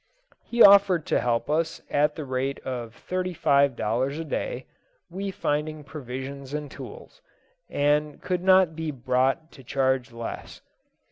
He 0.43 0.63
offered 0.63 1.05
to 1.05 1.19
help 1.19 1.47
us 1.47 1.79
at 1.91 2.15
the 2.15 2.25
rate 2.25 2.59
of 2.61 2.95
thirty 2.95 3.35
five 3.35 3.75
dollars 3.75 4.17
a 4.17 4.23
day, 4.25 4.65
we 5.11 5.29
finding 5.29 5.83
provisions 5.83 6.55
and 6.55 6.71
tools, 6.71 7.21
and 7.69 8.19
could 8.19 8.41
not 8.43 8.75
be 8.75 8.89
brought 8.89 9.51
to 9.51 9.63
charge 9.63 10.11
less. 10.11 10.61